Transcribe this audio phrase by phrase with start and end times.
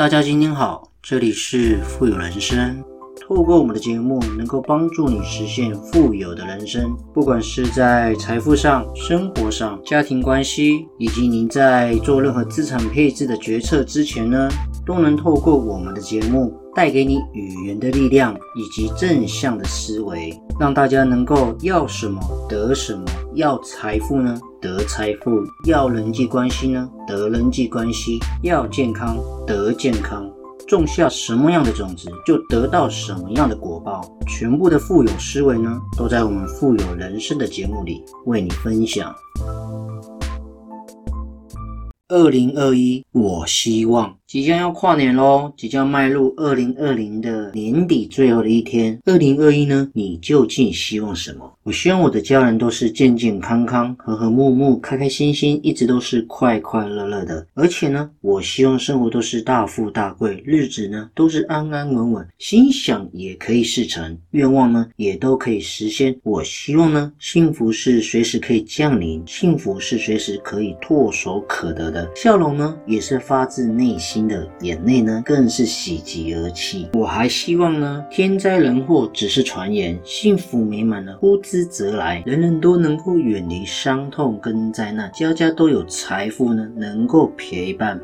[0.00, 2.82] 大家今天好，这里是富有人生。
[3.20, 6.96] 透过我们的节目，能够帮助你实现富有的人生。
[7.12, 14.48] 不管是在财富上、生活上、家庭关系，以及您在做任何资产配置的决策之前呢，
[14.86, 23.04] 都能透过我们的节目，带给你语言的力量以及正向的思维，让大家能够要什么得什么。
[23.34, 25.30] 要财富呢，得财富；
[25.66, 30.28] 要人际关系呢，得人际关系；要健康，得健康。
[30.66, 34.00] 种下什么样的种子，就得到什么样的果报。
[34.28, 39.12] 全部的富有思维呢，都在我们富有人生的节目里为你分享。
[42.08, 48.96] 二零二一，我希望即将要跨年喽，即将迈入二零二零的年底最后的一天。
[49.04, 51.52] 二零二一呢，你究竟希望什么？
[51.64, 57.44] 我希望我的家人都是健健康康、和和睦睦、开开心心，一直都是快快乐乐的。
[57.54, 66.16] 而且呢，我希望生活都是大富大贵，日子呢都是安安稳稳，心想也可以事成，愿望呢也都可以实现。
[66.22, 76.88] 我希望呢，幸福是随时可以降临，幸福是随时可以唾手可得的，笑容呢也是发自内心的，眼泪呢更是喜极而泣。
[76.92, 81.64] 我还希望呢，天灾人祸只是传言，幸福美满呢呼之。
[81.64, 88.00] 则来，人人都能够远离伤痛跟灾难，家家都有财富呢，能够陪伴。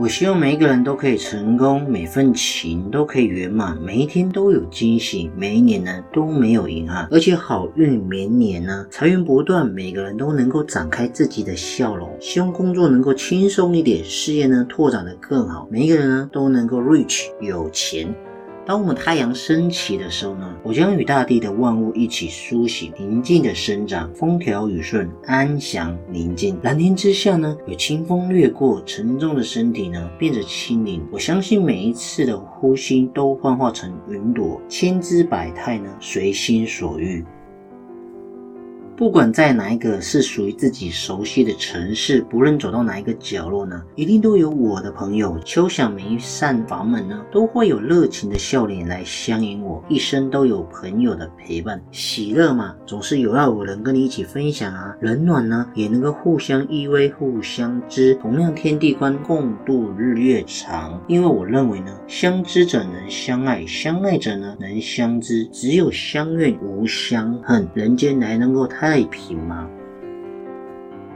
[0.00, 12.08] 我希望每一个人都可以成功，每份情都可以圆满，每一天都有惊喜，每一年呢都没有遗憾，而且好运绵绵呢，财源不断，每个人都能够展开自己的笑容。
[12.18, 18.08] 希望工作能够轻松一点，事业呢拓展的更好，每一个人呢都能够 rich 有钱。
[18.70, 26.56] 当我们太阳升起的时候呢，我将与大地的万物一起苏醒，平静的生长，风调雨顺，安详宁静。
[26.62, 31.04] 蓝天之下呢，有清风掠过，沉重的身体呢变得轻盈。
[31.10, 37.24] 我相信每一次的呼吸都幻化成云朵，千姿百态呢，随心所欲。
[39.00, 45.38] 不管在哪一个是属于自己熟悉的城市，不论走到哪一个角落呢，一定都有我的朋友。
[45.42, 49.82] 敲响每一扇房门呢，都会有热情的笑脸来相迎我。
[49.88, 54.94] 一生都有朋友的陪伴，喜乐嘛，总是有要有人跟你一起分享啊。
[55.00, 58.14] 冷暖呢，也能够互相依偎，互相知。
[58.16, 61.02] 同样天地宽，共度日月长。
[61.08, 65.46] 因为我认为呢，相知者能相爱，相爱者呢能相知。
[65.46, 68.89] 只有相怨无相恨，人间才能够太。
[68.90, 69.70] 太平吗？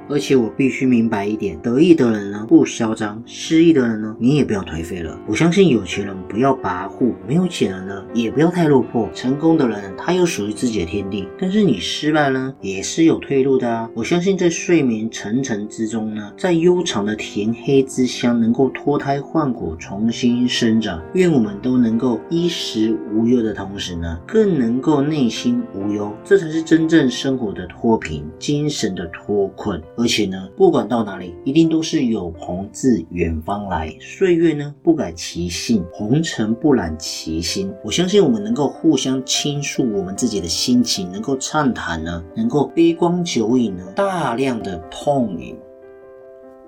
[0.08, 5.18] 而且我必须明白一点：得意的人呢不嚣张，失意的人呢你也不要颓废了。
[5.26, 9.08] 我相信有钱人不要跋扈，没有钱人呢也不要太落魄。
[9.14, 13.88] 成功的人他有属于自己的天地，但是你失败呢也是有退路的啊！
[13.94, 21.02] 我相信在睡眠沉沉之中呢，在悠长的甜黑之乡能够脱胎换骨，重新生长。
[21.14, 29.80] 愿我们都能够衣食无忧的同时呢，更能够内心无忧，这才是真正生活的脱贫，精神的脱困。
[29.96, 33.94] 而且呢，不管到哪里，一定都是有朋自远方来。
[34.00, 37.72] 岁月呢，不改其性，红尘不染其心。
[37.84, 45.56] 我相信我们能够互相倾诉我们自己的心情，能够畅谈呢，能够杯光酒饮呢，大量的痛饮。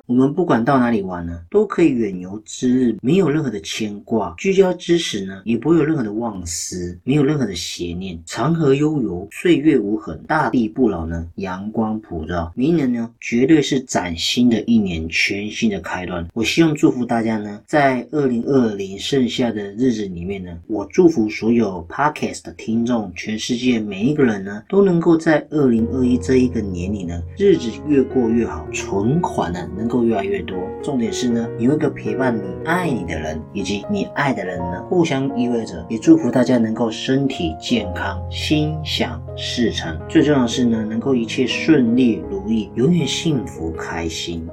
[0.07, 8.17] 我们不管到哪里玩呢，都可以远游之日，没有任何的牵挂；聚焦之时呢，也不会有任何的妄思，没有任何的邪念。
[8.25, 12.53] 长河悠游，岁月无痕，大地不老呢，阳光普照。
[12.55, 16.25] 明年呢，绝对是崭新的一年，全新的开端。
[16.35, 29.96] 我希望祝福大家呢，在二零二零剩下的日子里面呢，我祝福所有 Podcast 的听众，全世界每一个人呢，都能够在二零二一这一个年里呢，日子越过越好，存款呢能够。
[30.05, 35.85] 越来越多，重点是呢，有一个陪伴你、爱你的人，以及你爱的人呢，互相依偎着。
[35.89, 39.99] 也祝福大家能够身体健康、心想事成。
[40.09, 44.47] 最重要的是呢，能够一切顺利如意，永远幸福开心。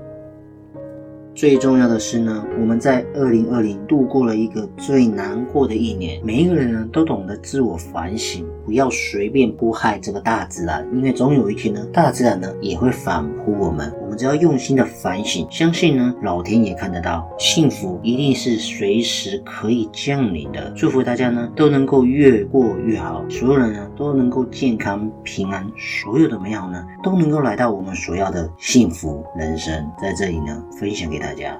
[1.35, 8.45] 最重要的是呢，我们在二零二零度过了一个最难过的一年，每一个人呢都懂得自我反省。
[8.63, 13.91] 不要随便迫害这个大自然，因为总有一天呢，大自然呢也会反扑我们。
[14.15, 20.71] 只要用心的反省，相信呢，老天也看得到，幸福一定是随时可以降临的。
[20.75, 29.73] 祝福大家呢都能够越过越好，所有人呢都能够健康平安，所有的美好呢都能够来到我们所要的幸福人生。
[30.01, 31.57] 在这里呢，分享给大家。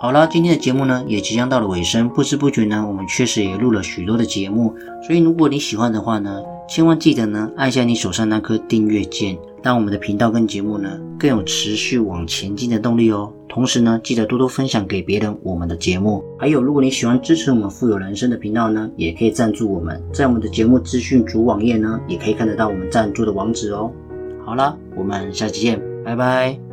[0.00, 4.72] 好了，今天的节目呢也即将到了尾声，不知不觉呢，我们确实也录了许多的节目。
[5.04, 13.32] 所以如果你喜欢的话呢，千万记得呢按下你手上那颗订阅键，让我们的频道跟节目呢更有持续往前进的动力哦。
[13.48, 16.22] 同时呢，记得多多分享给别人我们的节目。
[16.38, 23.90] 还有，如果你喜欢支持我们富有人生的频道呢，也可以赞助我们，在我们的节目资讯主网页呢，也可以看得到我们赞助的网址哦。
[24.44, 26.67] 好了，我们下期见，拜拜。